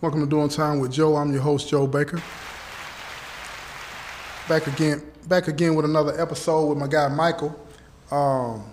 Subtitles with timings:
[0.00, 1.16] Welcome to Doing Time with Joe.
[1.16, 2.22] I'm your host, Joe Baker.
[4.48, 7.48] Back again, back again with another episode with my guy Michael.
[8.10, 8.64] Um,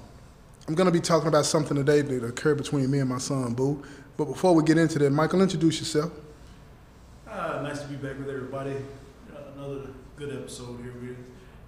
[0.70, 3.54] I'm going to be talking about something today that occurred between me and my son
[3.54, 3.84] Boo.
[4.16, 6.14] But before we get into that, Michael, introduce yourself.
[7.30, 8.78] Uh, nice to be back with everybody.
[9.30, 11.18] Uh, another good episode here.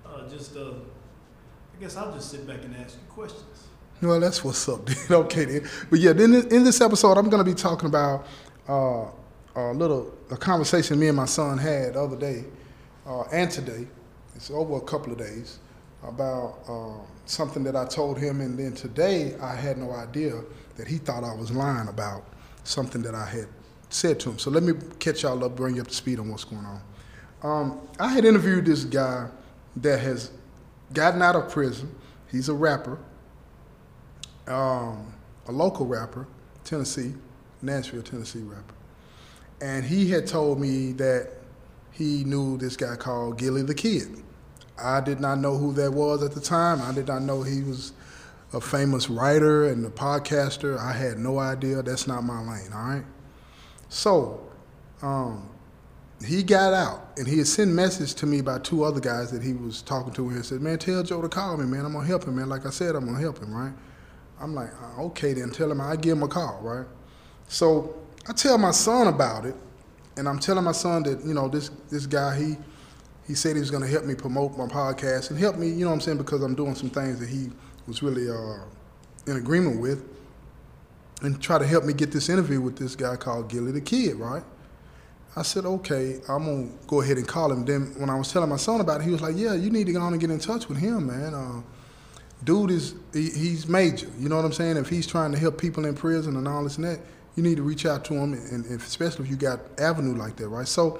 [0.05, 3.67] Uh, just, uh, I guess I'll just sit back and ask you questions.
[4.01, 4.97] Well, that's what's up, dude.
[5.11, 5.69] Okay, then.
[5.89, 8.25] But yeah, then in this episode, I'm going to be talking about
[8.65, 9.07] uh,
[9.55, 12.45] a little a conversation me and my son had the other day
[13.05, 13.87] uh, and today.
[14.35, 15.59] It's over a couple of days
[16.03, 20.41] about uh, something that I told him, and then today I had no idea
[20.77, 22.23] that he thought I was lying about
[22.63, 23.47] something that I had
[23.89, 24.39] said to him.
[24.39, 26.81] So let me catch y'all up, bring you up to speed on what's going on.
[27.41, 29.27] Um, I had interviewed this guy
[29.77, 30.31] that has
[30.93, 31.93] gotten out of prison.
[32.31, 32.99] He's a rapper,
[34.47, 35.13] um,
[35.47, 36.27] a local rapper,
[36.63, 37.13] Tennessee,
[37.61, 38.75] Nashville, Tennessee rapper.
[39.61, 41.31] And he had told me that
[41.91, 44.23] he knew this guy called Gillie the Kid.
[44.81, 46.81] I did not know who that was at the time.
[46.81, 47.91] I did not know he was
[48.53, 50.77] a famous writer and a podcaster.
[50.77, 51.81] I had no idea.
[51.81, 53.03] That's not my lane, all right?
[53.89, 54.47] So,
[55.01, 55.49] um,
[56.25, 59.41] he got out and he had sent message to me by two other guys that
[59.41, 61.85] he was talking to and said, Man, tell Joe to call me, man.
[61.85, 62.49] I'm gonna help him, man.
[62.49, 63.73] Like I said, I'm gonna help him, right?
[64.41, 66.85] I'm like, uh, okay then, tell him I give him a call, right?
[67.47, 67.95] So
[68.29, 69.55] I tell my son about it,
[70.15, 72.57] and I'm telling my son that, you know, this this guy, he
[73.25, 75.87] he said he was gonna help me promote my podcast and help me, you know
[75.87, 77.49] what I'm saying, because I'm doing some things that he
[77.87, 78.65] was really uh,
[79.25, 80.07] in agreement with,
[81.23, 84.17] and try to help me get this interview with this guy called Gillie the Kid,
[84.17, 84.43] right?
[85.35, 87.65] I said, okay, I'm gonna go ahead and call him.
[87.65, 89.87] Then when I was telling my son about it, he was like, yeah, you need
[89.87, 91.33] to go on and get in touch with him, man.
[91.33, 91.61] Uh,
[92.43, 94.07] dude is he, he's major.
[94.19, 94.77] You know what I'm saying?
[94.77, 96.99] If he's trying to help people in prison and all this and that,
[97.39, 100.35] you need to reach out to him, and, and especially if you got avenue like
[100.35, 100.67] that, right?
[100.67, 100.99] So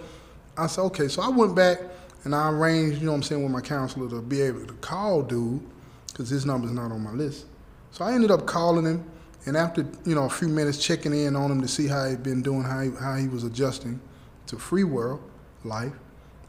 [0.58, 1.10] I said, okay.
[1.10, 1.80] So I went back
[2.24, 4.74] and I arranged, you know what I'm saying, with my counselor to be able to
[4.76, 5.62] call dude
[6.08, 7.46] because his number's not on my list.
[7.92, 9.04] So I ended up calling him,
[9.48, 12.24] and after you know a few minutes checking in on him to see how he'd
[12.24, 14.00] been doing, how he, how he was adjusting
[14.48, 15.22] to free world
[15.66, 15.94] life,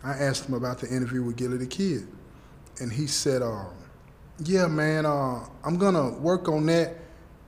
[0.04, 2.06] I asked him about the interview with Gillie the Kid,
[2.78, 3.64] and he said, uh,
[4.38, 6.96] "Yeah, man, uh, I'm gonna work on that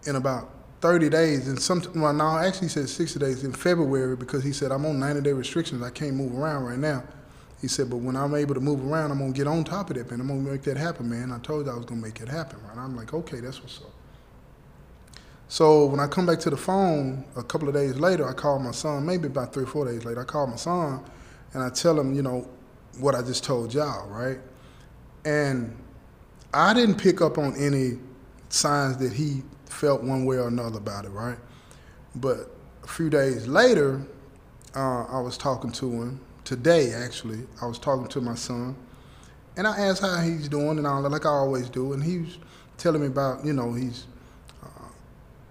[0.06, 0.51] in about
[0.82, 4.70] 30 days, and some well, no, actually said 60 days in February because he said
[4.70, 5.82] I'm on 90 day restrictions.
[5.82, 7.04] I can't move around right now."
[7.62, 9.96] He said, but when I'm able to move around, I'm gonna get on top of
[9.96, 10.20] that, man.
[10.20, 11.30] I'm gonna make that happen, man.
[11.30, 12.76] I told you I was gonna make it happen, right?
[12.76, 13.92] I'm like, okay, that's what's up.
[15.46, 18.58] So when I come back to the phone a couple of days later, I call
[18.58, 21.04] my son, maybe about three or four days later, I call my son
[21.54, 22.48] and I tell him, you know,
[22.98, 24.40] what I just told y'all, right?
[25.24, 25.76] And
[26.52, 27.98] I didn't pick up on any
[28.48, 29.42] signs that he
[29.72, 31.38] felt one way or another about it, right?
[32.14, 32.50] But
[32.84, 34.02] a few days later,
[34.74, 36.92] uh, I was talking to him today.
[36.92, 38.76] Actually, I was talking to my son,
[39.56, 41.92] and I asked how he's doing and all that, like I always do.
[41.94, 42.38] And he was
[42.76, 44.06] telling me about, you know, he's
[44.62, 44.88] uh,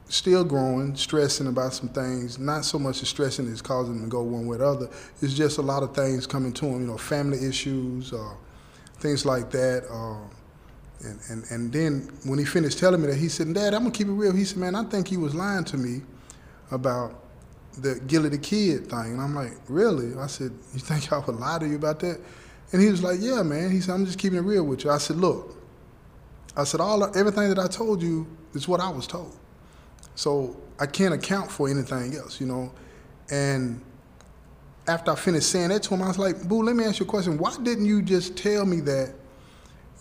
[0.08, 2.38] still growing, stressing about some things.
[2.40, 4.90] Not so much the stressing is causing him to go one way or the other.
[5.22, 8.34] It's just a lot of things coming to him, you know, family issues, uh,
[9.00, 9.86] things like that.
[9.90, 10.28] Uh,
[11.04, 13.92] and, and, and then when he finished telling me that, he said, Dad, I'm going
[13.92, 14.34] to keep it real.
[14.34, 16.02] He said, man, I think he was lying to me
[16.70, 17.24] about
[17.78, 19.14] the Gillie the Kid thing.
[19.14, 20.18] And I'm like, really?
[20.18, 22.20] I said, you think I would lie to you about that?
[22.72, 23.72] And he was like, yeah, man.
[23.72, 24.92] He said, I'm just keeping it real with you.
[24.92, 25.56] I said, look,
[26.56, 29.38] I said, all everything that I told you is what I was told.
[30.16, 32.72] So I can't account for anything else, you know.
[33.30, 33.82] And
[34.88, 37.06] after I finished saying that to him, I was like, boo, let me ask you
[37.06, 37.38] a question.
[37.38, 39.14] Why didn't you just tell me that,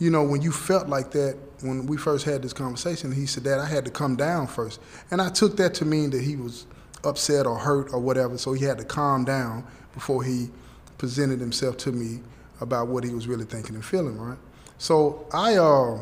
[0.00, 3.12] you know, when you felt like that when we first had this conversation?
[3.12, 4.81] He said, Dad, I had to come down first.
[5.12, 6.66] And I took that to mean that he was–
[7.05, 10.50] upset or hurt or whatever, so he had to calm down before he
[10.99, 12.21] presented himself to me
[12.61, 14.38] about what he was really thinking and feeling, right?
[14.78, 15.99] So I uh,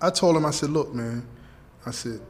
[0.00, 1.26] I told him, I said, look, man,
[1.84, 2.20] I said,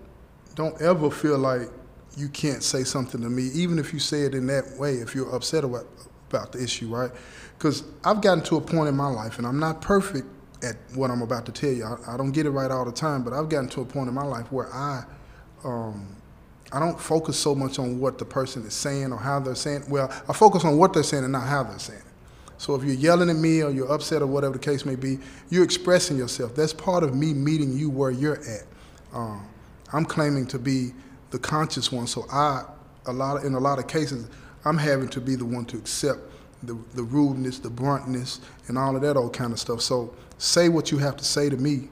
[0.55, 1.69] don't ever feel like
[2.17, 5.15] you can't say something to me, even if you say it in that way, if
[5.15, 5.87] you're upset about,
[6.29, 7.11] about the issue, right?
[7.57, 10.27] Because I've gotten to a point in my life, and I'm not perfect
[10.63, 11.85] at what I'm about to tell you.
[11.85, 14.09] I, I, don't get it right all the time, but I've gotten to a point
[14.09, 15.05] in my life where I
[15.65, 16.17] um,
[16.73, 19.85] I don't focus so much on what the person is saying or how they're saying.
[19.89, 22.05] Well, I focus on what they're saying and not how they're saying it.
[22.59, 25.19] So if you're yelling at me or you're upset or whatever the case may be,
[25.49, 26.55] you're expressing yourself.
[26.55, 28.65] That's part of me meeting you where you're at.
[29.15, 29.47] Um,
[29.93, 30.93] I'm claiming to be
[31.31, 32.65] the conscious one, so I,
[33.07, 34.29] a lot of, in a lot of cases,
[34.65, 36.21] I'm having to be the one to accept
[36.63, 39.81] the, the rudeness, the bruntness, and all of that old kind of stuff.
[39.81, 41.89] So say what you have to say to me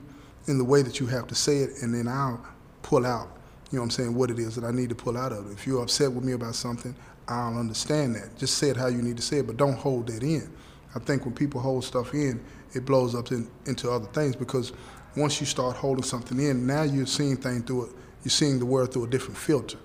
[0.49, 2.45] in the way that you have to say it, and then I'll
[2.83, 3.37] pull out
[3.71, 5.51] you know what I'm saying, what it is that I need to pull out of
[5.51, 5.53] it.
[5.53, 6.95] If you're upset with me about something,
[7.27, 8.37] I'll understand that.
[8.39, 10.49] Just say it how you need to say it, but don't hold that in.
[10.95, 12.41] I think when people hold stuff in,
[12.75, 14.73] it blows up in, into other things because
[15.17, 17.91] once you start holding something in, now you're seeing things through it.
[18.23, 19.79] You're seeing the world through a different filter,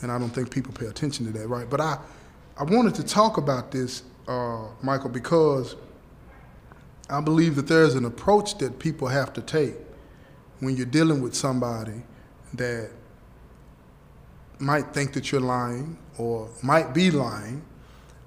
[0.00, 1.68] and I don't think people pay attention to that, right?
[1.68, 1.98] But I,
[2.58, 5.76] I wanted to talk about this, uh, Michael, because
[7.10, 9.74] I believe that there's an approach that people have to take
[10.60, 12.02] when you're dealing with somebody
[12.54, 12.90] that
[14.58, 17.62] might think that you're lying or might be lying.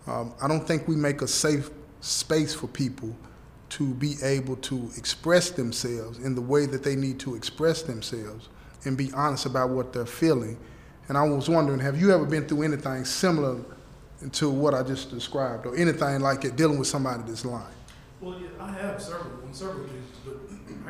[0.05, 1.71] Um, I don't think we make a safe
[2.01, 3.15] space for people
[3.69, 8.49] to be able to express themselves in the way that they need to express themselves
[8.85, 10.59] and be honest about what they're feeling.
[11.07, 13.59] And I was wondering, have you ever been through anything similar
[14.31, 17.65] to what I just described, or anything like it dealing with somebody that's lying?
[18.21, 20.35] Well, yeah, I have several on several occasions, but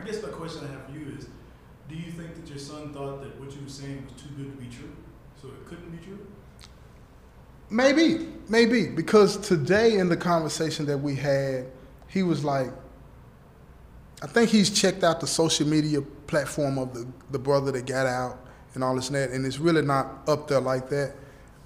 [0.02, 1.28] I guess the question I have for you is,
[1.88, 4.52] do you think that your son thought that what you were saying was too good
[4.52, 4.96] to be true,
[5.42, 6.20] so it couldn't be true?
[7.70, 11.68] Maybe, maybe because today in the conversation that we had,
[12.08, 12.72] he was like,
[14.24, 18.08] I think he's checked out the social media platform of the, the brother that got
[18.08, 18.40] out
[18.74, 21.14] and all this and that, and it's really not up there like that.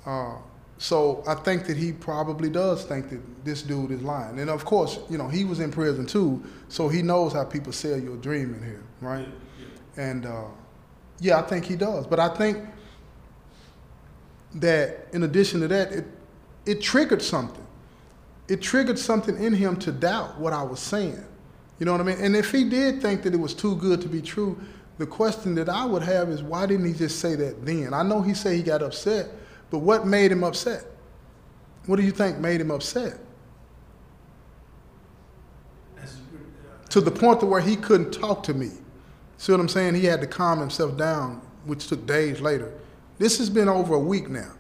[0.06, 0.36] Uh,
[0.84, 4.38] so I think that he probably does think that this dude is lying.
[4.40, 7.72] And of course, you know, he was in prison too, so he knows how people
[7.72, 9.26] sell your dream in here, right?
[9.26, 9.66] Yeah,
[9.96, 10.04] yeah.
[10.04, 10.44] And uh,
[11.22, 12.06] yeah, I think he does.
[12.06, 12.58] But I think
[14.56, 16.06] that in addition to that, it,
[16.66, 17.66] it triggered something.
[18.50, 21.24] It triggered something in him to doubt what I was saying.
[21.80, 22.20] You know what I mean?
[22.20, 24.60] And if he did think that it was too good to be true,
[24.98, 27.94] the question that I would have is why didn't he just say that then?
[27.94, 29.30] I know he said he got upset,
[29.74, 30.86] but what made him upset?
[31.88, 33.18] What do you think made him upset?
[36.92, 38.70] To the point to where he couldn't talk to me.
[39.40, 39.96] See what I'm saying?
[39.96, 42.72] He had to calm himself down, which took days later.
[43.18, 44.52] This has been over a week now.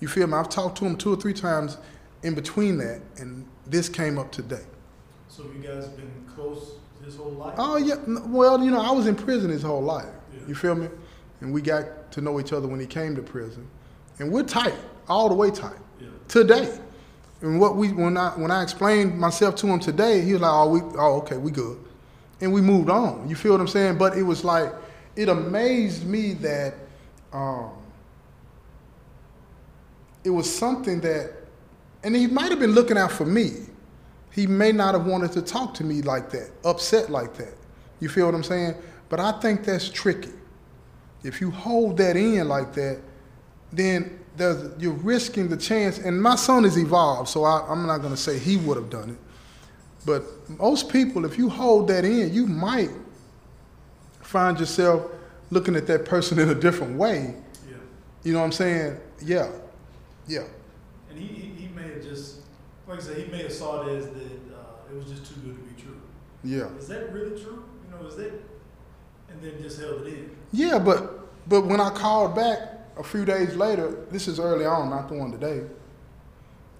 [0.00, 0.32] You feel me?
[0.32, 1.76] I've talked to him two or three times
[2.22, 4.64] in between that, and this came up today.
[5.28, 7.56] so you guys been close his whole life?
[7.58, 7.96] Oh yeah,
[8.28, 10.08] well you know I was in prison his whole life.
[10.32, 10.48] Yeah.
[10.48, 10.88] You feel me?
[11.42, 13.68] And we got to know each other when he came to prison,
[14.18, 14.74] and we're tight,
[15.08, 16.08] all the way tight Yeah.
[16.28, 16.78] today.
[17.42, 20.52] And what we when I when I explained myself to him today, he was like,
[20.52, 21.78] "Oh, we oh okay, we good,"
[22.40, 23.28] and we moved on.
[23.28, 23.98] You feel what I'm saying?
[23.98, 24.72] But it was like
[25.16, 26.74] it amazed me that
[27.32, 27.70] um,
[30.24, 31.32] it was something that,
[32.02, 33.50] and he might have been looking out for me.
[34.30, 37.54] He may not have wanted to talk to me like that, upset like that.
[38.00, 38.74] You feel what I'm saying?
[39.08, 40.32] But I think that's tricky.
[41.22, 43.00] If you hold that in like that,
[43.76, 45.98] then there's, you're risking the chance.
[45.98, 48.90] And my son is evolved, so I, I'm not going to say he would have
[48.90, 49.16] done it.
[50.06, 50.22] But
[50.58, 52.90] most people, if you hold that in, you might
[54.20, 55.10] find yourself
[55.50, 57.34] looking at that person in a different way.
[57.68, 57.76] Yeah.
[58.22, 58.98] You know what I'm saying?
[59.22, 59.50] Yeah,
[60.26, 60.44] yeah,
[61.10, 62.40] And he, he, he may have just,
[62.86, 65.40] like I said, he may have saw it as that uh, it was just too
[65.40, 66.00] good to be true.
[66.42, 67.64] yeah, Is that really true?
[67.84, 68.32] You know, is that,
[69.30, 70.30] and then just held it in.
[70.52, 70.78] yeah.
[70.78, 72.58] But but when I called back
[72.96, 75.62] a few days later, this is early on, not the one today.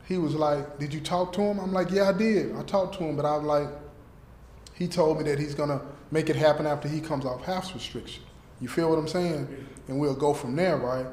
[0.06, 2.54] He was like, "Did you talk to him?" I'm like, "Yeah, I did.
[2.54, 3.68] I talked to him, but I was like,
[4.74, 5.80] he told me that he's gonna
[6.10, 8.22] make it happen after he comes off house restriction.
[8.60, 9.48] You feel what I'm saying?
[9.88, 11.06] And we'll go from there, right?"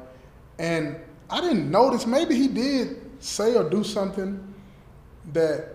[0.58, 0.96] And
[1.30, 2.06] I didn't notice.
[2.06, 4.54] Maybe he did say or do something
[5.32, 5.68] that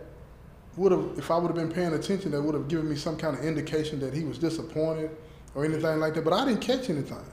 [0.75, 3.17] would have, if I would have been paying attention, that would have given me some
[3.17, 5.09] kind of indication that he was disappointed
[5.55, 6.23] or anything like that.
[6.23, 7.25] But I didn't catch anything.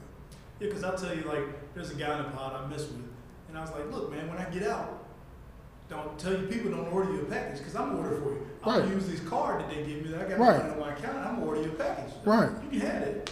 [0.59, 3.03] Yeah, because I'll tell you, like, there's a guy in the pod I mess with,
[3.49, 5.03] and I was like, look, man, when I get out,
[5.89, 8.47] don't tell you people don't order you a package, because I'm order for you.
[8.63, 8.81] I'm Right.
[8.83, 10.61] gonna use this card that they give me that I got Right.
[10.61, 12.13] on my account, I'm gonna order you a package.
[12.25, 12.49] Right.
[12.63, 13.29] You can have it.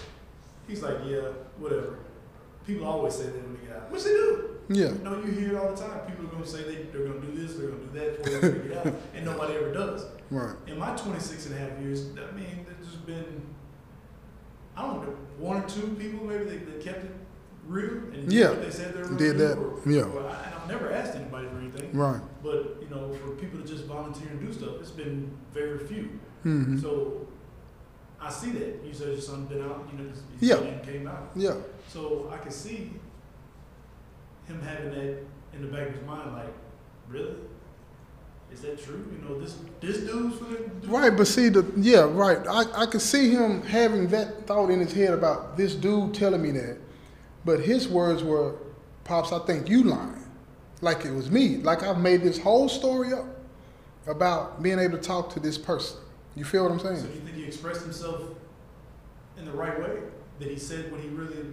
[0.68, 1.22] He's like, yeah,
[1.58, 1.96] whatever.
[2.68, 4.50] People always say that when they get out, which they do.
[4.70, 6.00] Yeah, You know, you hear it all the time.
[6.08, 8.70] People are gonna say they, they're gonna do this, they're gonna do that for you
[8.70, 10.06] get out, and nobody ever does.
[10.32, 10.56] right.
[10.68, 13.42] In my 26 and a half years, I mean, there's just been,
[14.75, 17.12] I don't know, one or two people maybe that, that kept it
[17.68, 19.58] real and did Yeah, what they said they were did that.
[19.58, 20.01] Or, yeah.
[20.03, 22.22] or I, and I've never asked anybody for anything, Right.
[22.42, 26.20] but you know, for people to just volunteer and do stuff, it's been very few.
[26.44, 27.27] hmm So
[28.20, 28.84] I see that.
[28.86, 30.56] You said your son been out, you know, his Yeah.
[30.56, 31.32] son came out.
[31.36, 31.56] Yeah.
[31.88, 32.92] So I can see
[34.48, 35.18] him having that
[35.53, 36.53] in the back of his mind, like,
[37.08, 37.36] really?
[38.53, 39.03] Is that true?
[39.12, 42.38] You know, this this dude's gonna do Right, but see the yeah, right.
[42.48, 46.41] I, I could see him having that thought in his head about this dude telling
[46.41, 46.77] me that.
[47.45, 48.55] But his words were,
[49.03, 50.24] Pops, I think you lying.
[50.81, 51.57] Like it was me.
[51.57, 53.25] Like I've made this whole story up
[54.07, 55.98] about being able to talk to this person.
[56.36, 57.07] You feel what I'm So saying?
[57.07, 58.22] do you think he expressed himself
[59.38, 60.00] in the right way?
[60.39, 61.45] That he said what he really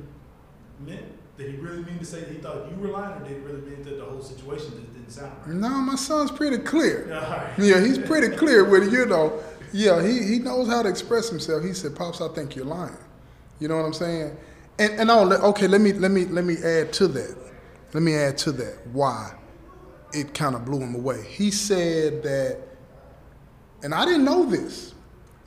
[0.80, 1.04] meant?
[1.40, 3.42] Did he really mean to say that he thought you were lying, or did he
[3.42, 5.56] really mean that the whole situation just didn't sound right?
[5.56, 7.06] No, my son's pretty clear.
[7.08, 7.54] Yeah.
[7.58, 9.42] Yeah, he's pretty clear with it, you know.
[9.72, 11.64] Yeah, he, he knows how to express himself.
[11.64, 12.96] He said, Pops, I think you're lying.
[13.58, 14.36] You know what I'm saying?
[14.78, 17.36] And and oh, le- okay, let me let me let me add to that.
[17.92, 19.34] Let me add to that why
[20.12, 21.22] it kind of blew him away.
[21.26, 22.58] He said that,
[23.82, 24.94] and I didn't know this.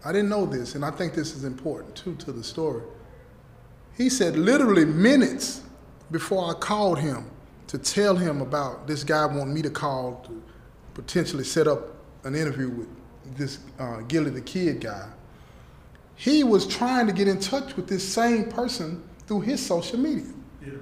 [0.06, 2.84] I didn't know this, and I think this is important too to the story.
[3.98, 5.63] He said literally minutes
[6.14, 7.30] before I called him
[7.68, 10.44] to tell him about this guy wanting me to call to
[10.94, 12.88] potentially set up an interview with
[13.36, 15.10] this uh, Gillie the Kid guy.
[16.16, 20.32] He was trying to get in touch with this same person through his social media.
[20.64, 20.74] Yeah.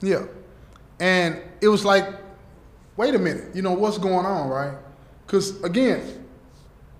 [0.00, 0.22] Yeah.
[0.98, 2.06] And it was like,
[2.96, 4.76] wait a minute, you know, what's going on, right?
[5.26, 6.26] Because again,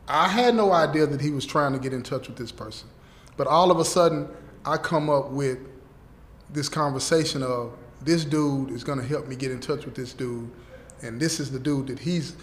[0.07, 2.89] I had no idea that he was trying to get in touch with this person.
[3.39, 4.29] But all of a sudden,
[4.67, 5.59] I come up with
[6.53, 10.13] this conversation of this dude is going to help me get in touch with this
[10.13, 10.51] dude.
[11.03, 12.37] And this is the dude that he's.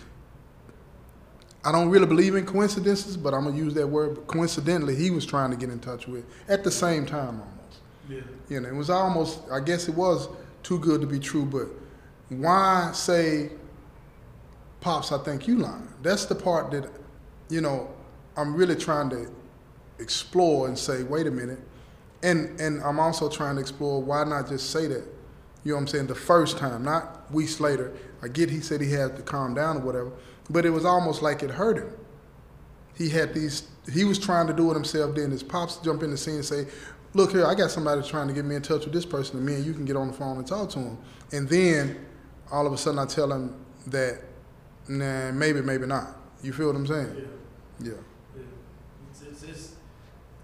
[1.65, 4.15] I don't really believe in coincidences, but I'm going to use that word.
[4.15, 7.79] But coincidentally, he was trying to get in touch with at the same time almost.
[8.09, 8.21] Yeah.
[8.49, 10.29] You know, it was almost, I guess it was
[10.63, 11.67] too good to be true, but
[12.29, 13.51] why say,
[14.79, 15.87] Pops, I think you lying?
[16.01, 16.89] That's the part that,
[17.49, 17.89] you know,
[18.35, 19.31] I'm really trying to
[19.99, 21.59] explore and say, wait a minute.
[22.23, 25.03] And, and I'm also trying to explore why not just say that,
[25.63, 27.93] you know what I'm saying, the first time, not weeks later.
[28.23, 30.11] I get he said he had to calm down or whatever,
[30.49, 31.89] but it was almost like it hurt him
[32.97, 36.09] he had these he was trying to do it himself then his pops jump in
[36.09, 36.65] the scene and say
[37.13, 39.45] look here i got somebody trying to get me in touch with this person and
[39.45, 40.97] me and you can get on the phone and talk to him
[41.31, 42.03] and then
[42.51, 43.53] all of a sudden i tell him
[43.85, 44.19] that
[44.87, 46.07] nah maybe maybe not
[46.41, 46.91] you feel what i'm Yeah.
[46.91, 47.29] saying
[47.83, 48.41] yeah Yeah.
[49.11, 49.75] It's, it's, it's,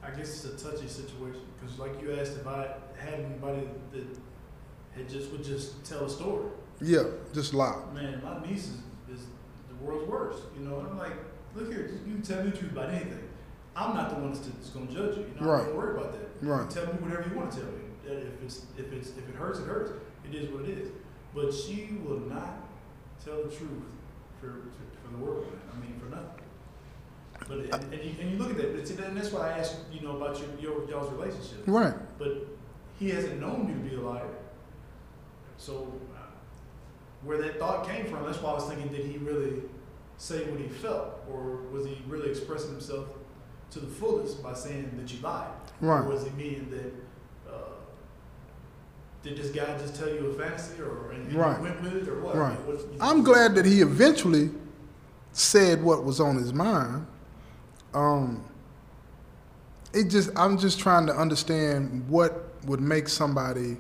[0.06, 4.06] I guess it's a touchy situation because, like you asked, if I had anybody that
[4.96, 6.46] had just would just tell a story,
[6.82, 9.26] yeah just lie man, my niece is, is
[9.70, 10.44] the world's worst.
[10.58, 11.14] You know, and I'm like,
[11.56, 13.30] look here, just, you tell me the truth about anything.
[13.76, 15.26] I'm not the one that's, going to judge you.
[15.34, 15.66] You know, Right.
[15.66, 16.30] don't worry about that.
[16.46, 16.70] Right.
[16.70, 17.80] Tell me whatever you want to tell me.
[18.06, 19.92] That If it's if it's if it hurts, it hurts.
[20.30, 20.90] It is what it is.
[21.34, 22.68] But she will not
[23.24, 23.82] tell the truth
[24.40, 24.68] for
[25.02, 25.46] for the world.
[25.48, 25.62] Man.
[25.74, 26.43] I mean, for nothing.
[27.48, 29.78] But and, and, you, and you look at that, it's, and that's why I asked
[29.92, 31.64] you know about your, your y'all's relationship.
[31.68, 32.48] right But
[33.00, 34.28] he hasn't known you to be a liar.
[35.58, 36.20] So uh,
[37.24, 39.62] where that thought came from, that's why I was thinking, did he really
[40.18, 43.08] say what he felt, or was he really expressing himself
[43.72, 45.48] to the fullest by saying that you lied?
[45.82, 47.52] right Or was he meaning that?
[47.52, 47.58] Uh,
[49.24, 51.58] did this guy just tell you a fantasy, or and, Right.
[51.58, 52.36] you went with it, or what?
[52.36, 52.60] Right.
[52.68, 54.50] What- you know, i'm glad that he eventually
[55.32, 57.08] said what was on his mind
[57.94, 58.44] um
[59.94, 63.78] it just i'm just trying to understand what would make somebody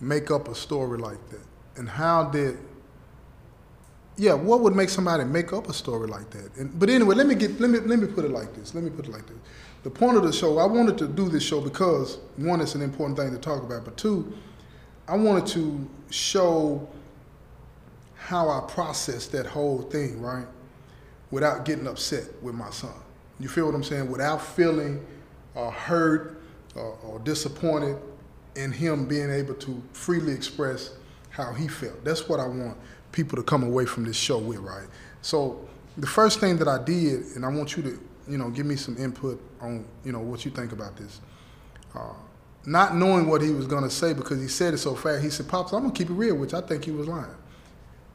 [0.00, 1.40] make up a story like that.
[1.76, 2.58] And how did
[4.16, 6.56] yeah what would make somebody make up a story like that?
[6.56, 8.74] And, but anyway let me get let me let me put it like this.
[8.74, 9.36] Let me put it like this.
[9.84, 12.82] The point of the show i wanted to do this show because one it's an
[12.82, 14.36] important thing to talk about but two
[15.06, 16.86] i wanted to show
[18.16, 20.46] how i processed that whole thing right
[21.30, 22.92] without getting upset with my son
[23.40, 25.04] you feel what i'm saying without feeling
[25.56, 26.40] uh, hurt
[26.74, 27.96] or, or disappointed
[28.56, 30.90] in him being able to freely express
[31.30, 32.04] how he felt.
[32.04, 32.76] That's what I want
[33.12, 34.86] people to come away from this show with, right?
[35.22, 35.66] So
[35.96, 38.76] the first thing that I did, and I want you to, you know, give me
[38.76, 41.20] some input on, you know, what you think about this.
[41.94, 42.12] Uh,
[42.66, 45.30] not knowing what he was going to say because he said it so fast, he
[45.30, 47.34] said, "Pops, I'm gonna keep it real," which I think he was lying.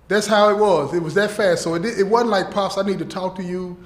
[0.10, 0.94] That's how it was.
[0.94, 1.64] It was that fast.
[1.64, 3.78] So it, it wasn't like, "Pops, I need to talk to you.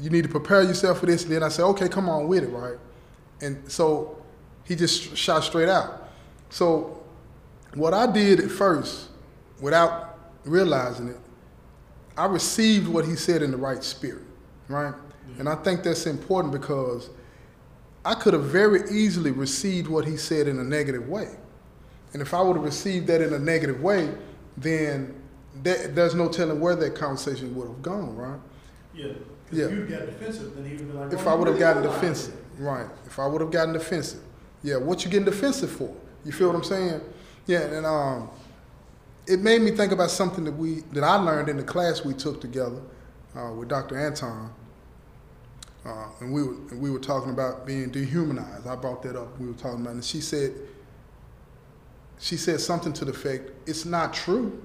[0.00, 2.44] You need to prepare yourself for this." And then I said, "Okay, come on with
[2.44, 2.78] it, right?"
[3.40, 4.22] And so
[4.64, 6.08] he just shot straight out.
[6.50, 7.02] So
[7.74, 9.08] what I did at first,
[9.60, 11.18] without realizing it,
[12.16, 14.24] I received what he said in the right spirit,
[14.68, 14.92] right?
[14.92, 15.40] Mm-hmm.
[15.40, 17.08] And I think that's important because
[18.04, 21.28] I could have very easily received what he said in a negative way.
[22.12, 24.14] And if I would have received that in a negative way,
[24.56, 25.14] then
[25.62, 28.40] that, there's no telling where that conversation would have gone, right?
[28.94, 29.12] Yeah.
[29.52, 29.72] Because Yeah.
[29.72, 31.82] if you'd got defensive, then he would been like, If "Oh, I would have gotten
[31.84, 32.86] are lying." defensive, right?
[33.06, 34.20] If I would have gotten defensive,
[34.62, 34.76] yeah.
[34.76, 35.94] What you getting defensive for?
[36.24, 37.00] You feel what I'm saying?
[37.46, 38.30] Yeah, and um,
[39.26, 42.14] it made me think about something that we that I learned in the class we
[42.14, 42.80] took together
[43.36, 43.98] uh, with Dr.
[43.98, 44.50] Anton,
[45.84, 48.66] uh, and we were and we were talking about being dehumanized.
[48.66, 49.38] I brought that up.
[49.38, 50.52] We were talking about, it, and she said
[52.18, 54.58] she said something to the effect, "It's not true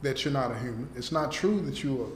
[0.00, 0.88] that you're not a human.
[0.96, 2.08] It's not true that you are,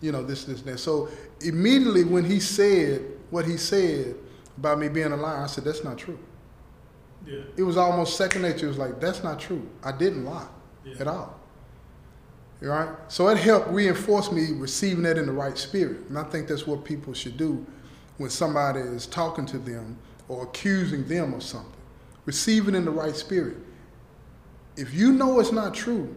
[0.00, 1.08] you know, this, this, and that." So
[1.40, 4.14] immediately when he said what he said
[4.56, 6.18] about me being a liar, I said, "That's not true."
[7.26, 7.40] Yeah.
[7.56, 8.66] It was almost second nature.
[8.66, 9.68] It was like, that's not true.
[9.82, 10.48] I didn't lie
[10.84, 10.94] Yeah.
[11.00, 11.38] at all.
[12.60, 12.88] You Right?
[13.08, 16.08] So it helped reinforce me receiving that in the right spirit.
[16.08, 17.64] And I think that's what people should do
[18.18, 21.72] when somebody is talking to them or accusing them of something.
[22.26, 23.56] Receive it in the right spirit.
[24.76, 26.14] If you know it's not true,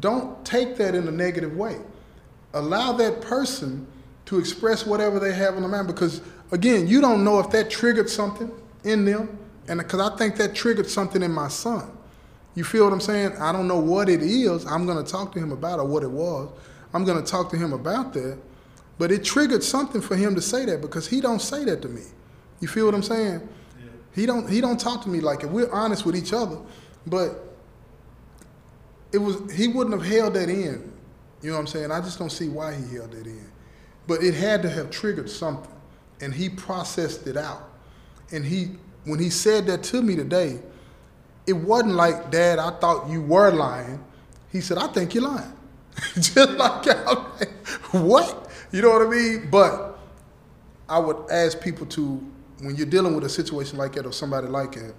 [0.00, 1.78] don't take that in a negative way.
[2.56, 3.86] Allow that person
[4.26, 6.20] to express whatever they have in their mind because,
[6.52, 8.50] again, you don't know if that triggered something
[8.84, 9.38] in them.
[9.68, 11.90] And because I think that triggered something in my son.
[12.54, 13.36] You feel what I'm saying?
[13.38, 14.64] I don't know what it is.
[14.66, 16.50] I'm going to talk to him about or what it was.
[16.94, 18.38] I'm going to talk to him about that.
[18.98, 21.88] But it triggered something for him to say that because he don't say that to
[21.88, 22.02] me.
[22.60, 23.46] You feel what I'm saying?
[23.78, 23.86] Yeah.
[24.14, 25.50] He don't he don't talk to me like it.
[25.50, 26.56] We're honest with each other,
[27.06, 27.44] but
[29.12, 30.95] it was he wouldn't have held that in.
[31.46, 31.92] You know what I'm saying?
[31.92, 33.48] I just don't see why he held that in.
[34.08, 35.72] But it had to have triggered something.
[36.20, 37.70] And he processed it out.
[38.32, 38.70] And he
[39.04, 40.58] when he said that to me today,
[41.46, 44.04] it wasn't like, Dad, I thought you were lying.
[44.50, 45.52] He said, I think you're lying.
[46.16, 47.48] just like like,
[47.92, 48.50] what?
[48.72, 49.48] You know what I mean?
[49.48, 50.00] But
[50.88, 54.48] I would ask people to, when you're dealing with a situation like that or somebody
[54.48, 54.94] like that,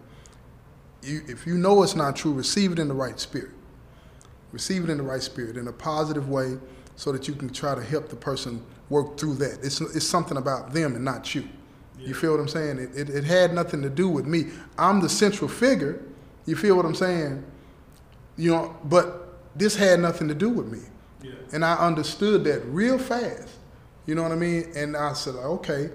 [1.03, 3.51] you, if you know it's not true, receive it in the right spirit.
[4.57, 6.57] Receive it in the right spirit, in a positive way,
[6.95, 9.59] so that you can try to help the person work through that.
[9.61, 11.47] It's, it's something about them and not you.
[11.99, 12.79] You feel what I'm saying?
[12.79, 14.45] It, it, it had nothing to do with me.
[14.75, 16.03] I'm the central figure.
[16.47, 17.45] You feel what I'm saying?
[18.35, 20.79] You know, but this had nothing to do with me.
[21.21, 21.33] Yeah.
[21.53, 23.49] And I understood that real fast.
[24.07, 24.71] You know what I mean?
[24.75, 25.91] And I said, okay.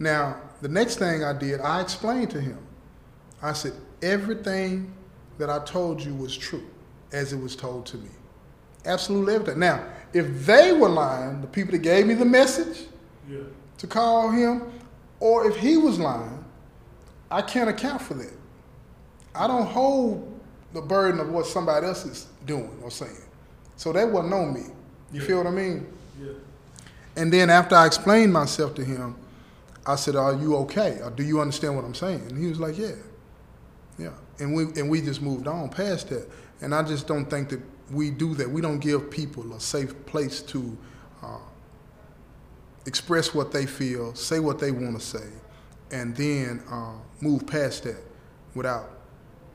[0.00, 2.58] Now, the next thing I did, I explained to him.
[3.40, 4.92] I said, everything
[5.38, 6.68] that I told you was true
[7.12, 8.08] as it was told to me.
[8.86, 9.58] Absolutely everything.
[9.58, 12.86] Now, if they were lying, the people that gave me the message
[13.28, 13.38] Yeah.
[13.78, 14.62] to call him,
[15.20, 16.44] or if he was lying,
[17.30, 18.32] I can't account for that.
[19.34, 20.26] I don't hold
[20.72, 23.12] the burden of what somebody else is doing or saying.
[23.76, 24.62] So that wasn't on me.
[25.12, 25.26] You Yeah.
[25.26, 25.86] feel what I mean?
[26.20, 26.32] Yeah.
[27.16, 29.14] And then after I explained myself to him,
[29.86, 31.00] I said, "Are you okay?
[31.02, 32.92] Or do you understand what I'm saying?" And he was like, "Yeah,
[33.98, 36.28] yeah." And we and we just moved on past that.
[36.60, 38.48] And I just don't think that we do that.
[38.48, 40.76] We don't give people a safe place to
[41.22, 41.38] uh,
[42.86, 45.28] express what they feel, say what they want to say,
[45.90, 48.02] and then uh, move past that
[48.54, 48.90] without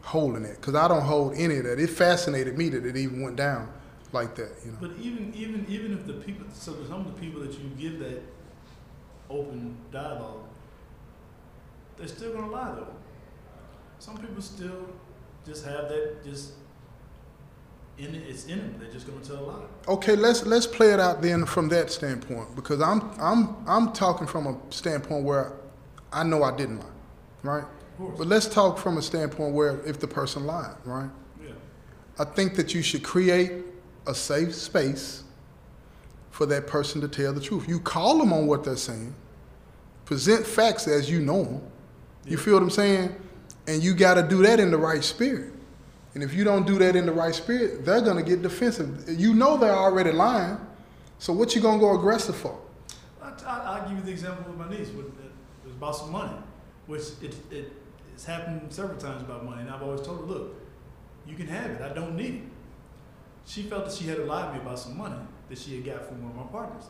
[0.01, 0.57] holding it.
[0.59, 1.79] Because I don't hold any of that.
[1.79, 3.71] It fascinated me that it even went down
[4.11, 4.51] like that.
[4.65, 4.77] You know.
[4.81, 7.99] But even even even if the people, so some of the people that you give
[7.99, 8.21] that
[9.29, 10.43] open dialogue,
[11.97, 12.93] they're still gonna lie though.
[13.99, 14.87] Some people still
[15.45, 16.53] just have that just
[17.97, 18.75] in it, it's in them.
[18.79, 19.61] They're just gonna tell a lie.
[19.87, 24.27] Okay, let's let's play it out then from that standpoint because I'm I'm I'm talking
[24.27, 25.53] from a standpoint where
[26.11, 26.85] I know I didn't lie,
[27.43, 27.63] right?
[27.63, 28.17] Of course.
[28.17, 31.09] But let's talk from a standpoint where if the person lied, right?
[31.41, 31.51] yeah.
[32.19, 33.63] I think that you should create
[34.07, 35.23] a safe space
[36.31, 37.67] for that person to tell the truth.
[37.67, 39.15] You call them on what they're saying,
[40.03, 41.61] present facts as you know them.
[42.27, 43.15] You feel what I'm saying?
[43.67, 45.53] And you got to do that in the right spirit.
[46.15, 49.03] And if you don't do that in the right spirit, they're going to get defensive.
[49.07, 50.57] You know they're already lying.
[51.19, 52.57] So what you going to go aggressive for?
[53.21, 54.87] I, I, I'll give you the example with my niece.
[54.89, 56.37] It was about some money,
[56.87, 57.73] which it, it,
[58.13, 59.61] it's happened several times about money.
[59.61, 60.55] And I've always told her, look,
[61.27, 61.81] you can have it.
[61.81, 62.41] I don't need it.
[63.45, 65.85] She felt that she had to lie to me about some money that she had
[65.85, 66.85] got from one of my partners.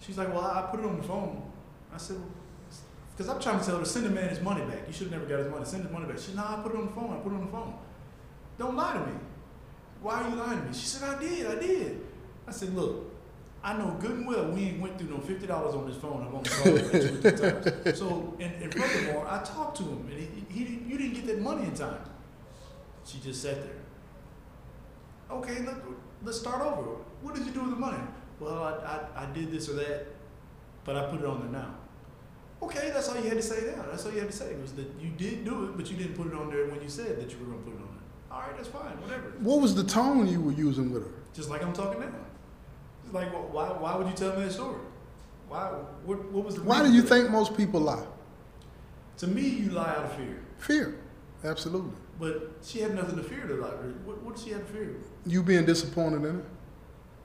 [0.00, 1.50] She's like, well, I, I put it on the phone.
[1.92, 2.18] I said,
[3.16, 4.86] because I'm trying to tell her, send the man his money back.
[4.86, 5.64] You should have never got his money.
[5.64, 6.18] Send his money back.
[6.18, 7.16] She said, no, I put it on the phone.
[7.16, 7.74] I put it on the phone.
[8.58, 9.12] Don't lie to me.
[10.02, 10.72] Why are you lying to me?
[10.74, 11.46] She said, I did.
[11.46, 12.00] I did.
[12.46, 13.10] I said, look,
[13.62, 16.22] I know good and well we ain't went through no fifty dollars on this phone.
[16.26, 17.98] I've only called him two or three times.
[17.98, 21.26] So, and, and furthermore, I talked to him, and he, he, didn't- you didn't get
[21.28, 21.98] that money in time.
[23.06, 23.76] She just sat there.
[25.30, 25.76] Okay, let,
[26.22, 26.98] let's start over.
[27.22, 27.98] What did you do with the money?
[28.38, 30.06] Well, I, I, I did this or that,
[30.84, 31.74] but I put it on there now.
[32.62, 33.84] Okay, that's all you had to say now.
[33.90, 36.14] That's all you had to say was that you did do it, but you didn't
[36.16, 37.83] put it on there when you said that you were going to put it on.
[38.34, 39.32] All right, that's fine, whatever.
[39.38, 41.12] What was the tone you were using with her?
[41.32, 42.08] Just like I'm talking now.
[43.04, 44.80] It's like, well, why, why would you tell me that story?
[45.48, 45.66] Why?
[46.04, 46.62] What, what was the?
[46.62, 48.04] Why do you think most people lie?
[49.18, 50.42] To me, you lie out of fear.
[50.58, 50.98] Fear.
[51.44, 51.92] Absolutely.
[52.18, 53.68] But she had nothing to fear to lie.
[54.04, 54.96] What, what did she have to fear?
[55.26, 56.44] You being disappointed in her?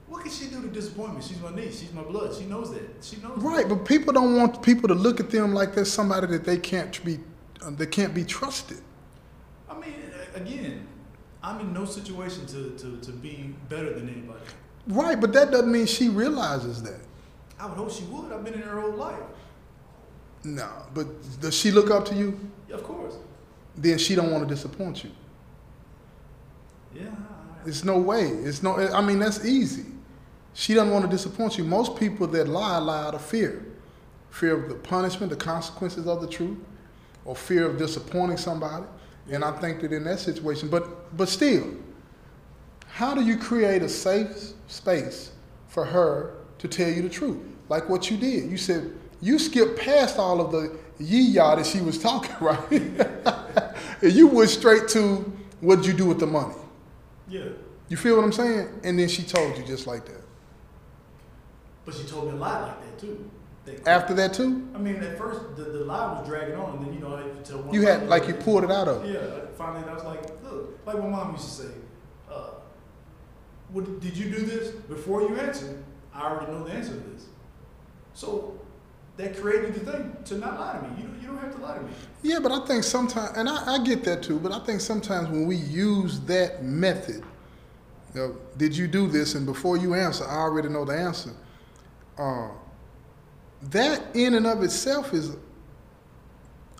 [0.06, 1.22] What can she do to disappoint me?
[1.22, 1.80] She's my niece.
[1.80, 2.36] She's my blood.
[2.36, 2.82] She knows that.
[3.00, 3.36] She knows.
[3.38, 6.58] Right, but people don't want people to look at them like they're somebody that they
[6.58, 7.18] can't be,
[7.62, 8.80] uh, they can't be trusted.
[9.68, 9.94] I mean,
[10.34, 10.86] again,
[11.42, 14.40] I'm in no situation to, to, to be better than anybody.
[14.86, 17.00] Right, but that doesn't mean she realizes that.
[17.58, 18.32] I would hope she would.
[18.32, 19.18] I've been in her whole life.
[20.44, 21.06] No, but
[21.40, 22.38] does she look up to you?
[22.68, 23.16] Yeah, of course.
[23.76, 25.10] then she don't want to disappoint you.
[26.94, 27.10] Yeah.
[27.66, 28.22] It's no way.
[28.28, 28.76] It's no.
[28.76, 29.84] I mean, that's easy.
[30.54, 31.64] She doesn't want to disappoint you.
[31.64, 33.66] Most people that lie lie out of fear,
[34.30, 36.58] fear of the punishment, the consequences of the truth,
[37.24, 38.84] or fear of disappointing somebody.
[39.30, 41.66] And I think that in that situation, but but still,
[42.88, 45.32] how do you create a safe space
[45.68, 47.38] for her to tell you the truth,
[47.68, 48.50] like what you did?
[48.50, 48.90] You said
[49.20, 52.70] you skipped past all of the yee yaw that she was talking, right?
[52.70, 56.54] and you went straight to what did you do with the money?
[57.28, 57.48] Yeah.
[57.88, 58.68] You feel what I'm saying?
[58.82, 60.22] And then she told you just like that.
[61.84, 63.30] But she told me a lot like that too.
[63.66, 66.86] That- After that too, I mean, at first the, the lie was dragging on, and
[66.86, 67.74] then you know, I tell one.
[67.74, 69.04] you had like you pulled it out of.
[69.04, 69.20] Yeah.
[69.58, 71.68] Finally, I was like, look, like my mom used to say,
[72.30, 72.50] uh,
[73.72, 75.82] "What did you do this before you answered?
[76.14, 77.26] I already know the answer to this."
[78.14, 78.58] So
[79.18, 81.02] that created the thing to not lie to me.
[81.02, 81.90] You don't, you don't have to lie to me.
[82.22, 85.28] Yeah, but I think sometimes, and I, I get that too, but I think sometimes
[85.28, 87.22] when we use that method,
[88.14, 89.34] you know, did you do this?
[89.34, 91.30] And before you answer, I already know the answer.
[92.18, 92.48] Uh,
[93.62, 95.36] that in and of itself is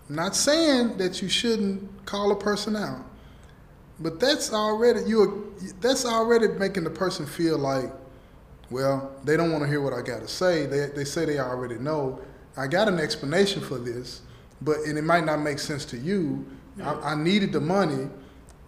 [0.08, 3.04] I'm not saying that you shouldn't call a person out,
[4.00, 5.54] but that's already you.
[5.80, 7.92] That's already making the person feel like,
[8.70, 10.66] well, they don't want to hear what I got to say.
[10.66, 12.20] They they say they already know.
[12.56, 14.22] I got an explanation for this,
[14.62, 16.44] but and it might not make sense to you.
[16.76, 16.92] Yeah.
[16.94, 18.08] I, I needed the money,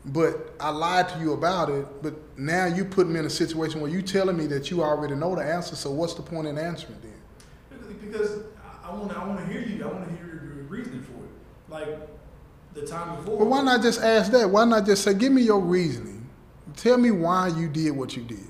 [0.05, 1.87] but I lied to you about it.
[2.03, 5.15] But now you put me in a situation where you telling me that you already
[5.17, 5.75] know the answer.
[5.75, 7.13] So what's the point in answering then?
[8.13, 8.41] Because
[8.85, 9.83] I want to, I want to hear you.
[9.85, 11.31] I want to hear your, reasoning for it.
[11.69, 11.99] Like
[12.75, 13.39] the time before.
[13.39, 14.51] But why not just ask that?
[14.51, 16.29] Why not just say, give me your reasoning?
[16.77, 18.47] Tell me why you did what you did.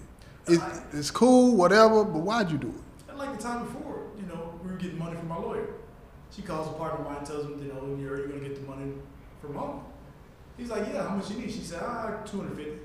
[0.47, 0.61] It,
[0.93, 3.11] it's cool, whatever, but why'd you do it?
[3.11, 5.75] And like the time before, you know, we were getting money from my lawyer.
[6.31, 8.69] She calls a partner of mine, tells him, you know, you're, you're gonna get the
[8.69, 8.93] money
[9.41, 9.85] from home.
[10.57, 11.53] He's like, yeah, how much you need?
[11.53, 12.79] She said, ah, two hundred fifty.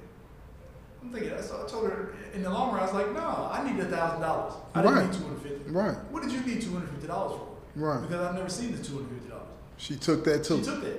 [1.02, 3.70] I'm thinking, so I told her in the long run, I was like, no, I
[3.70, 4.54] need a thousand dollars.
[4.74, 5.06] I didn't Right.
[5.06, 5.72] need two hundred fifty.
[5.72, 7.48] Right, What did you need two hundred fifty dollars for?
[7.80, 8.02] right.
[8.02, 9.48] Because I've never seen the two hundred fifty dollars.
[9.78, 10.58] She took that too.
[10.60, 10.98] She took that.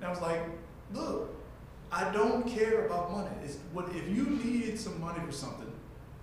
[0.00, 0.40] And I was like,
[0.92, 1.34] look,
[1.92, 3.30] I don't care about money.
[3.44, 5.70] It's what if you needed some money for something,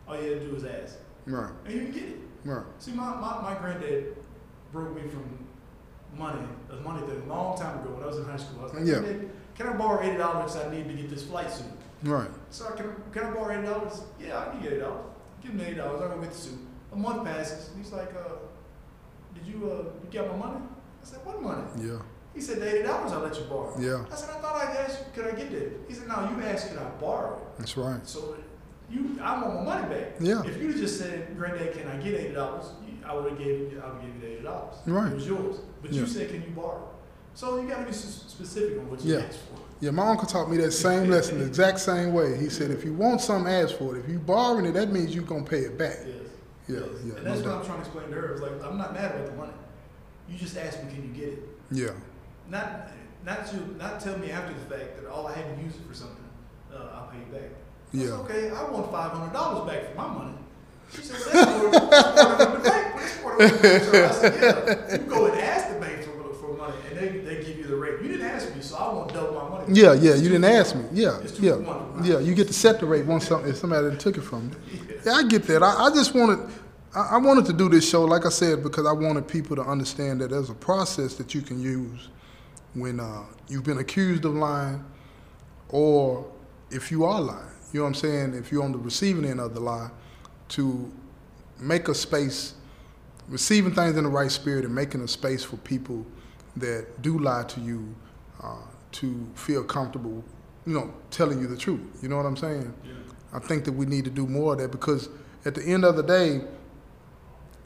[0.08, 0.96] all you had to do is ask.
[1.26, 2.20] Right, And you can get it.
[2.46, 2.64] right.
[2.80, 4.16] See, my, my, my granddad
[4.72, 5.46] broke me from
[6.18, 6.40] money,
[6.72, 8.62] a money thing, a long time ago when I was in high school.
[8.62, 9.00] I was like, Yeah.
[9.00, 11.66] "Granddad, can I borrow eighty dollars I need to get this flight suit?
[12.04, 14.02] Right, So I can, can I borrow eighty dollars?
[14.20, 15.06] Yeah, I can get eighty dollars.
[15.42, 16.02] Give him eighty dollars.
[16.02, 16.60] I'm gonna get the suit.
[16.94, 17.70] A month passes.
[17.70, 18.36] And he's like, uh,
[19.34, 20.62] did you uh, you got my money?
[21.02, 21.64] I said, what money?
[21.80, 21.98] yeah,
[22.36, 23.74] He said, the eighty dollars I'll let you borrow.
[23.80, 24.06] yeah.
[24.12, 25.72] I said, I thought I asked you, could I get that?
[25.88, 27.44] He said, no, you asked, could I borrow it?
[27.58, 28.06] That's right.
[28.08, 28.38] So
[28.90, 30.08] you, I want my money back.
[30.20, 30.44] Yeah.
[30.46, 32.66] If you just said, Granddad, can I get eighty dollars?
[33.06, 34.76] I would have gave you, I would give you the eighty dollars.
[34.86, 35.12] Right.
[35.12, 35.58] It was yours.
[35.82, 36.02] But Yeah.
[36.02, 36.90] you said, can you borrow?
[37.34, 39.22] So you got to be specific on what you Yeah.
[39.26, 39.60] asked for.
[39.80, 42.36] Yeah, my uncle taught me that same lesson the exact same way.
[42.38, 44.00] He said, if you want something, ask for it.
[44.04, 45.98] If you borrowing it, that means you're going to pay it back.
[46.06, 46.16] Yes.
[46.68, 46.88] Yeah, Yes.
[47.06, 47.60] yeah, And no that's what doubt.
[47.60, 48.34] I'm trying to explain to her.
[48.34, 49.54] It's like I'm not mad about the money.
[50.30, 51.44] You just asked me, can you get it?
[51.72, 51.90] Yeah,
[52.50, 52.90] Not,
[53.26, 55.82] not to, not tell me after the fact that all I had to use it
[55.88, 56.24] for something.
[56.74, 57.50] Uh, I'll pay you back.
[57.94, 58.14] I said, Yeah.
[58.24, 60.34] okay, I want five hundred dollars back for my money.
[60.94, 62.96] She said, well, that's more than the bank.
[62.96, 63.84] That's more than the bank.
[63.84, 64.98] So I said, yeah.
[64.98, 67.76] You go and ask the bank for, for money, and they, they give you the
[67.76, 68.02] rate.
[68.02, 69.74] You didn't ask me, so I want double my money.
[69.74, 70.16] yeah, yeah.
[70.16, 70.86] You didn't ask me.
[70.94, 71.58] Yeah, It's yeah,
[72.04, 72.20] yeah.
[72.20, 74.80] You get to set the rate once something if somebody took it from you.
[75.06, 75.64] Yeah, I get that.
[75.64, 76.40] I, I just wanted,
[76.94, 79.62] I, I wanted to do this show, like I said, because I wanted people to
[79.62, 82.10] understand that there's a process that you can use
[82.74, 84.84] when uh, you've been accused of lying,
[85.70, 86.30] or
[86.72, 87.40] if you are lying.
[87.72, 88.34] You know what I'm saying?
[88.34, 89.90] If you're on the receiving end of the lie,
[90.50, 90.92] to
[91.60, 92.56] make a space,
[93.30, 96.06] receiving things in the right spirit, and making a space for people
[96.58, 97.96] that do lie to you
[98.44, 98.62] uh,
[98.94, 100.24] to feel comfortable,
[100.66, 101.82] you know, telling you the truth.
[102.02, 102.74] You know what I'm saying?
[102.84, 102.94] Yeah.
[103.34, 105.10] I think that we need to do more of that because
[105.46, 106.42] at the end of the day,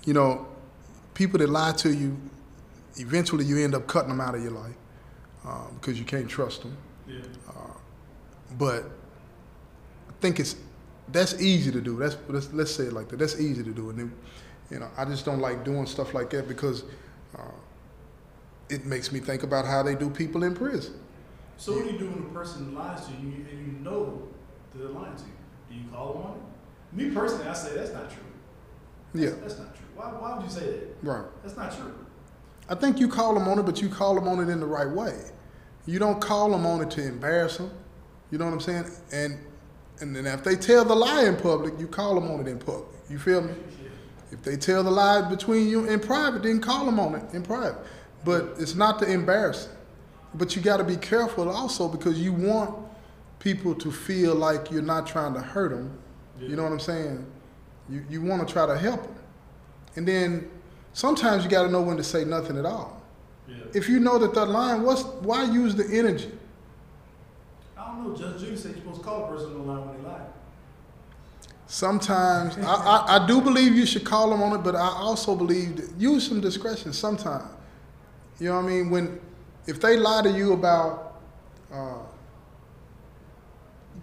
[0.06, 0.48] you know,
[1.14, 2.18] people that lie to you,
[2.98, 4.76] eventually you end up cutting them out of your life
[5.46, 6.78] uh, because you can't trust them.
[7.08, 7.20] Yeah.
[8.58, 8.84] But
[10.10, 10.56] I think it's
[11.12, 11.98] that's easy to do.
[11.98, 13.20] That's let's, let's say it like that.
[13.20, 14.14] That's easy to do, and then,
[14.70, 16.86] you know, I just don't like doing stuff like that because uh,
[18.72, 20.96] it makes me think about how they do people in prison.
[21.58, 24.28] So what do you do when a person lies to you and you know
[24.72, 25.30] that they're lying to you?
[25.70, 26.96] Do you call them on it?
[26.96, 28.24] Me personally, I say that's not true.
[29.14, 29.86] Yeah, That's, that's not true.
[29.96, 30.96] Why, why would you say that?
[31.04, 31.26] right.
[31.44, 31.94] That's not true.
[32.70, 34.66] I think you call them on it, but you call them on it in the
[34.66, 35.16] right way.
[35.86, 37.72] You don't call them on it to embarrass them.
[38.32, 38.86] You know what I'm saying?
[39.12, 39.38] And
[40.00, 42.58] and then if they tell the lie in public, you call them on it in
[42.58, 42.88] public.
[43.10, 43.52] You feel me?
[43.54, 43.90] Yeah.
[44.32, 47.44] If they tell the lie between you in private, then call them on it in
[47.44, 47.78] private.
[48.24, 49.68] But it's not to embarrass
[50.34, 52.76] but you got to be careful also because you want
[53.40, 55.98] people to feel like you're not trying to hurt them.
[56.40, 57.26] You know what I'm saying?
[57.88, 59.16] You you want to try to help them,
[59.96, 60.50] and then
[60.94, 63.00] sometimes you got to know when to say nothing at all.
[63.48, 63.58] Yeah.
[63.76, 66.32] If you know that that line, what's why use the energy?
[67.78, 68.16] I don't know.
[68.16, 70.22] Judge Judy said you're supposed to call a person on the line when they lie.
[71.68, 75.36] Sometimes I, I, I do believe you should call them on it, but I also
[75.36, 76.92] believe that use some discretion.
[76.92, 77.50] Sometimes,
[78.40, 78.90] you know what I mean.
[78.90, 79.20] When
[79.68, 81.22] if they lie to you about,
[81.72, 82.00] uh,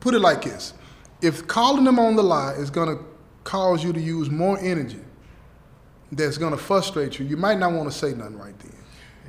[0.00, 0.74] put it like this:
[1.20, 3.04] if calling them on the lie is going to
[3.44, 5.00] cause you to use more energy,
[6.12, 8.72] that's going to frustrate you, you might not want to say nothing right then.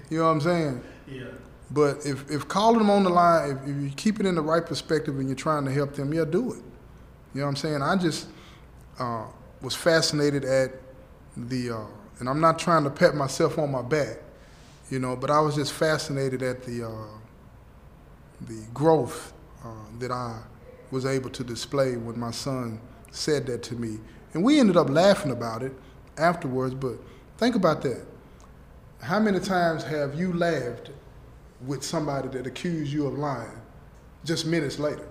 [0.10, 0.84] You know what I'm saying?
[1.08, 1.24] Yeah.
[1.72, 4.42] But if, if calling them on the line, if, if you keep it in the
[4.42, 6.64] right perspective and you're trying to help them, yeah, do it.
[7.34, 7.82] You know what I'm saying?
[7.82, 8.28] I just
[8.98, 9.26] uh,
[9.62, 10.72] was fascinated at
[11.38, 11.86] the, uh,
[12.20, 14.18] and I'm not trying to pat myself on my back,
[14.90, 17.20] you know, but I was just fascinated at the, uh,
[18.48, 20.40] the growth uh, that I
[20.92, 22.80] was able to display when my son
[23.12, 24.00] said that to me.
[24.34, 25.74] And we ended up laughing about it
[26.18, 26.94] afterwards, but
[27.38, 28.06] think about that.
[29.02, 30.92] How many times have you laughed
[31.66, 33.62] with somebody that accused you of lying
[34.26, 35.08] just minutes later?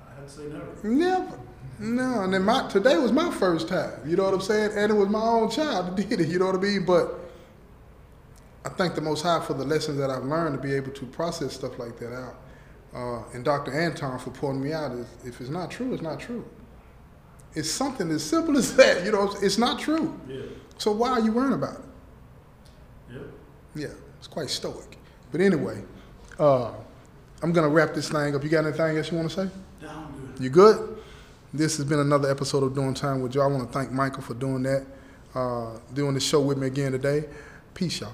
[0.00, 0.88] I had to say never.
[0.88, 1.38] Never.
[1.78, 3.92] No, and then my today was my first time.
[4.06, 4.72] You know what I'm saying?
[4.76, 6.28] And it was my own child that did it.
[6.28, 6.84] You know what I mean?
[6.84, 7.18] But
[8.64, 11.06] I thank the Most High for the lessons that I've learned to be able to
[11.06, 12.36] process stuff like that out.
[12.94, 13.72] Uh, and Dr.
[13.72, 14.92] Anton for pointing me out
[15.24, 16.44] if it's not true, it's not true.
[17.54, 19.04] It's something as simple as that.
[19.04, 20.18] You know, it's not true.
[20.28, 20.42] Yeah.
[20.78, 23.14] So why are you worrying about it?
[23.14, 23.22] Yep.
[23.74, 24.98] Yeah, it's quite stoic.
[25.30, 25.82] But anyway,
[26.38, 26.72] uh,
[27.42, 28.42] I'm gonna wrap this thing up.
[28.44, 29.50] You got anything else you want to say?
[29.80, 30.42] Down good.
[30.42, 30.98] You good?
[31.54, 33.42] This has been another episode of Doing Time with you.
[33.42, 34.86] I want to thank Michael for doing that,
[35.34, 37.24] uh, doing the show with me again today.
[37.74, 38.12] Peace, y'all.